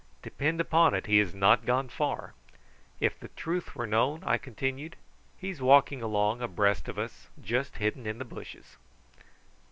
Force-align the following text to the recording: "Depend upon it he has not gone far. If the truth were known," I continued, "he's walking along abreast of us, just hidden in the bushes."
"Depend 0.23 0.59
upon 0.59 0.95
it 0.95 1.05
he 1.05 1.19
has 1.19 1.35
not 1.35 1.63
gone 1.63 1.87
far. 1.87 2.33
If 2.99 3.19
the 3.19 3.27
truth 3.27 3.75
were 3.75 3.85
known," 3.85 4.23
I 4.25 4.39
continued, 4.39 4.95
"he's 5.37 5.61
walking 5.61 6.01
along 6.01 6.41
abreast 6.41 6.89
of 6.89 6.97
us, 6.97 7.27
just 7.39 7.77
hidden 7.77 8.07
in 8.07 8.17
the 8.17 8.25
bushes." 8.25 8.77